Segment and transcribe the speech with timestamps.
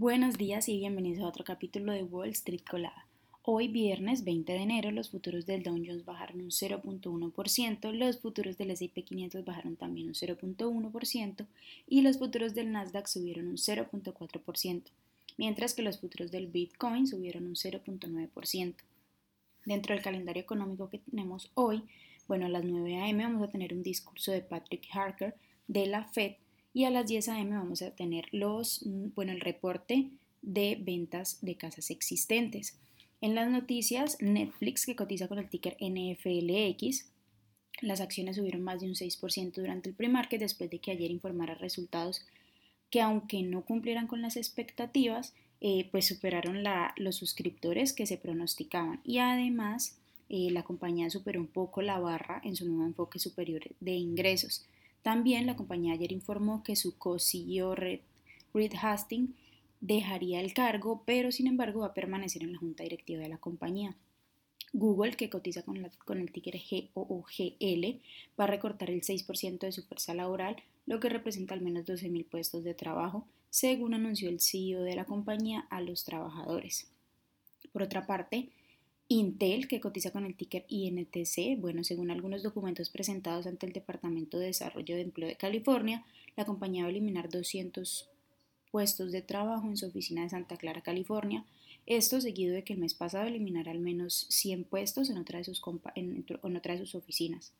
[0.00, 3.08] Buenos días y bienvenidos a otro capítulo de Wall Street Colada.
[3.42, 8.56] Hoy viernes 20 de enero los futuros del Dow Jones bajaron un 0.1%, los futuros
[8.56, 11.46] del S&P 500 bajaron también un 0.1%
[11.88, 14.82] y los futuros del Nasdaq subieron un 0.4%,
[15.36, 18.74] mientras que los futuros del Bitcoin subieron un 0.9%.
[19.66, 21.82] Dentro del calendario económico que tenemos hoy,
[22.28, 23.24] bueno, a las 9 a.m.
[23.24, 25.34] vamos a tener un discurso de Patrick Harker
[25.66, 26.36] de la Fed
[26.74, 27.56] y a las 10 a.m.
[27.56, 30.10] vamos a tener los, mm, bueno, el reporte
[30.42, 32.78] de ventas de casas existentes.
[33.20, 37.06] En las noticias, Netflix, que cotiza con el ticker NFLX,
[37.80, 41.54] las acciones subieron más de un 6% durante el pre-market después de que ayer informara
[41.54, 42.24] resultados
[42.90, 46.62] que aunque no cumplieran con las expectativas, eh, pues superaron
[46.96, 49.98] los suscriptores que se pronosticaban y además
[50.28, 54.64] eh, la compañía superó un poco la barra en su nuevo enfoque superior de ingresos.
[55.08, 59.30] También la compañía ayer informó que su co-CEO Reed Hastings
[59.80, 63.38] dejaría el cargo, pero sin embargo va a permanecer en la junta directiva de la
[63.38, 63.96] compañía.
[64.74, 66.60] Google, que cotiza con, el ticker
[66.94, 68.02] GOOGL,
[68.38, 72.26] va a recortar el 6% de su fuerza laboral, lo que representa al menos 12.000
[72.26, 76.86] puestos de trabajo, según anunció el CEO de la compañía a los trabajadores.
[77.72, 78.50] Por otra parte,
[79.10, 84.38] Intel, que cotiza con el ticker INTC, bueno, según algunos documentos presentados ante el Departamento
[84.38, 86.04] de Desarrollo de Empleo de California,
[86.36, 88.06] la compañía va a eliminar 200
[88.70, 91.46] puestos de trabajo en su oficina de Santa Clara, California.
[91.86, 95.44] Esto seguido de que el mes pasado eliminara al menos 100 puestos en otra de
[95.44, 95.62] sus,
[95.94, 97.54] en otra de sus oficinas.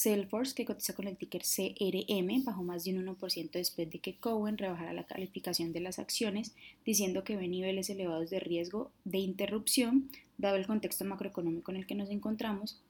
[0.00, 4.14] Salesforce, que cotiza con el ticker CRM, bajó más de un 1% después de que
[4.14, 6.54] Cowen rebajara la calificación de las acciones,
[6.86, 11.86] diciendo que ve niveles elevados de riesgo de interrupción, dado el contexto macroeconómico en el
[11.88, 12.80] que nos encontramos,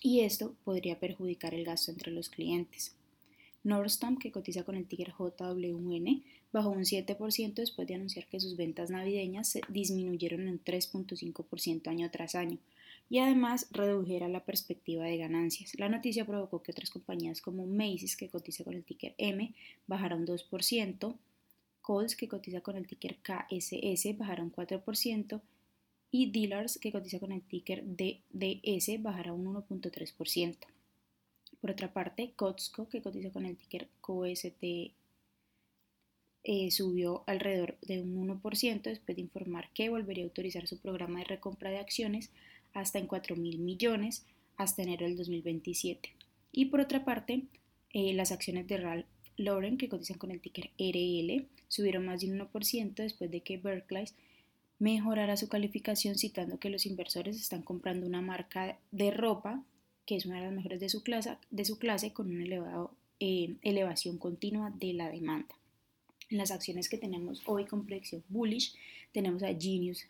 [0.00, 2.94] y esto podría perjudicar el gasto entre los clientes.
[3.64, 6.22] Nordstrom, que cotiza con el ticker JWN,
[6.52, 12.08] bajó un 7% después de anunciar que sus ventas navideñas disminuyeron en un 3.5% año
[12.12, 12.58] tras año,
[13.08, 15.78] y además redujera la perspectiva de ganancias.
[15.78, 19.54] La noticia provocó que otras compañías como Macy's, que cotiza con el ticker M,
[19.86, 21.16] bajara un 2%,
[21.82, 25.40] Kohl's, que cotiza con el ticker KSS, bajara un 4%,
[26.10, 30.56] y Dealers, que cotiza con el ticker DDS, bajara un 1.3%.
[31.60, 34.62] Por otra parte, Costco, que cotiza con el ticker COST,
[36.48, 41.18] eh, subió alrededor de un 1% después de informar que volvería a autorizar su programa
[41.18, 42.30] de recompra de acciones
[42.76, 44.26] hasta en 4 mil millones
[44.56, 46.12] hasta enero del 2027.
[46.52, 47.44] Y por otra parte,
[47.92, 49.06] eh, las acciones de Ralph
[49.38, 53.56] Lauren, que cotizan con el ticker RL, subieron más de un 1% después de que
[53.56, 54.06] Berkeley
[54.78, 59.64] mejorara su calificación citando que los inversores están comprando una marca de ropa
[60.04, 62.94] que es una de las mejores de su clase, de su clase con una elevado,
[63.18, 65.54] eh, elevación continua de la demanda.
[66.28, 68.74] En las acciones que tenemos hoy con predicción bullish,
[69.12, 70.06] tenemos a Genius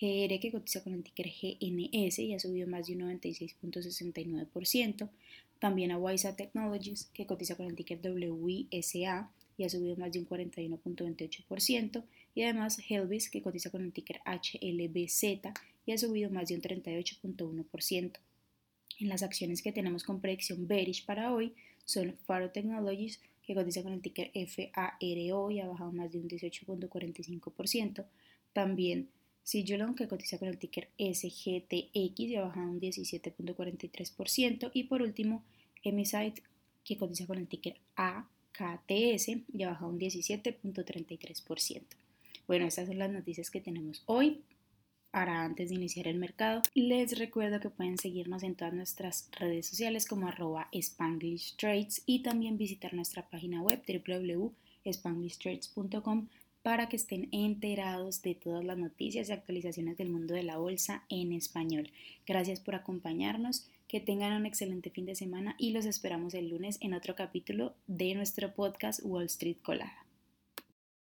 [0.00, 5.08] GR que cotiza con el ticker GNS y ha subido más de un 96.69%.
[5.58, 10.18] También a WISA Technologies que cotiza con el ticker WISA y ha subido más de
[10.18, 12.04] un 41.28%.
[12.34, 15.22] Y además Helvis que cotiza con el ticker HLBZ
[15.86, 18.12] y ha subido más de un 38.1%.
[19.00, 21.54] En las acciones que tenemos con predicción bearish para hoy
[21.84, 26.28] son Faro Technologies que cotiza con el ticker FARO y ha bajado más de un
[26.28, 28.04] 18.45%.
[28.52, 29.08] También
[29.44, 34.70] Sigilon, que cotiza con el ticker SGTX y ha bajado un 17.43%.
[34.72, 35.44] Y por último,
[35.84, 36.40] MSIT,
[36.82, 41.82] que cotiza con el ticker AKTS y ha bajado un 17.33%.
[42.46, 44.40] Bueno, estas son las noticias que tenemos hoy
[45.10, 46.62] para antes de iniciar el mercado.
[46.74, 52.22] Les recuerdo que pueden seguirnos en todas nuestras redes sociales como arroba Spanglish Trades y
[52.22, 56.28] también visitar nuestra página web www.spanglishtrades.com
[56.64, 61.04] para que estén enterados de todas las noticias y actualizaciones del mundo de la bolsa
[61.10, 61.90] en español.
[62.26, 66.78] Gracias por acompañarnos, que tengan un excelente fin de semana y los esperamos el lunes
[66.80, 70.03] en otro capítulo de nuestro podcast Wall Street Colada.